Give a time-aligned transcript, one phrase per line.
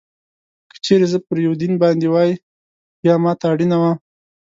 [0.71, 2.31] که چېرې زه پر یوه دین باندې وای،
[3.01, 3.91] بیا ما ته اړینه وه.